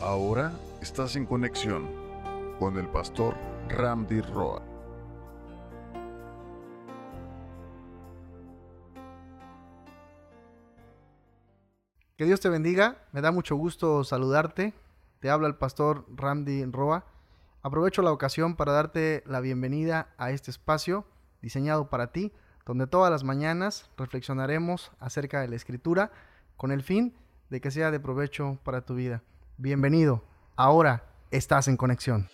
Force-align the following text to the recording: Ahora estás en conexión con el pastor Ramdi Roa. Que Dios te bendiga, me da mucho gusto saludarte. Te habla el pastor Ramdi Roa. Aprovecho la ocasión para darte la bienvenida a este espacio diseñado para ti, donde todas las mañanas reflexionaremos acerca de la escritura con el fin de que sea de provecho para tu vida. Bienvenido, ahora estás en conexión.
Ahora 0.00 0.52
estás 0.80 1.14
en 1.16 1.26
conexión 1.26 1.86
con 2.58 2.78
el 2.78 2.88
pastor 2.88 3.34
Ramdi 3.68 4.22
Roa. 4.22 4.62
Que 12.16 12.24
Dios 12.24 12.40
te 12.40 12.48
bendiga, 12.48 12.96
me 13.12 13.20
da 13.20 13.30
mucho 13.30 13.56
gusto 13.56 14.02
saludarte. 14.02 14.72
Te 15.18 15.28
habla 15.28 15.48
el 15.48 15.56
pastor 15.56 16.06
Ramdi 16.08 16.64
Roa. 16.64 17.04
Aprovecho 17.60 18.00
la 18.00 18.12
ocasión 18.12 18.56
para 18.56 18.72
darte 18.72 19.22
la 19.26 19.40
bienvenida 19.40 20.14
a 20.16 20.30
este 20.30 20.50
espacio 20.50 21.04
diseñado 21.42 21.90
para 21.90 22.10
ti, 22.10 22.32
donde 22.64 22.86
todas 22.86 23.10
las 23.10 23.22
mañanas 23.22 23.90
reflexionaremos 23.98 24.92
acerca 24.98 25.42
de 25.42 25.48
la 25.48 25.56
escritura 25.56 26.10
con 26.56 26.72
el 26.72 26.82
fin 26.82 27.14
de 27.50 27.60
que 27.60 27.70
sea 27.70 27.90
de 27.90 28.00
provecho 28.00 28.58
para 28.64 28.86
tu 28.86 28.94
vida. 28.94 29.22
Bienvenido, 29.62 30.24
ahora 30.56 31.04
estás 31.30 31.68
en 31.68 31.76
conexión. 31.76 32.30